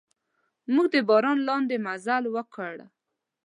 موږ 0.73 0.85
د 0.93 0.95
باران 1.09 1.37
لاندې 1.47 1.75
مزل 1.85 2.23
وکړ. 2.35 2.75